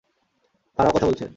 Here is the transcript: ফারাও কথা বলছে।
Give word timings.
ফারাও 0.77 0.93
কথা 0.95 1.07
বলছে। 1.07 1.25